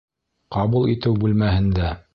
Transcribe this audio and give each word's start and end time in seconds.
Ҡабул 0.55 0.89
итеү 0.95 1.17
бүлмәһендә. 1.27 1.97